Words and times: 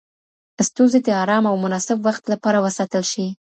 ستونزې 0.67 0.99
د 1.03 1.09
آرام 1.23 1.43
او 1.51 1.55
مناسب 1.63 1.97
وخت 2.07 2.23
لپاره 2.33 2.57
وساتل 2.65 3.03
شي. 3.11 3.25